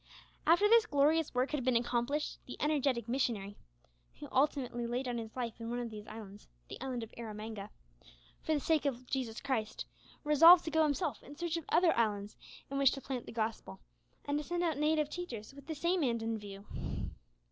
[0.47, 3.55] After this glorious work had been accomplished, the energetic missionary
[4.19, 7.69] who ultimately laid down his life in one of these islands [The Island of Erramanga]
[8.41, 9.85] for the sake of Jesus Christ
[10.23, 12.35] resolved to go himself in search of other islands
[12.71, 13.79] in which to plant the Gospel,
[14.25, 16.65] and to send out native teachers with the same end in view.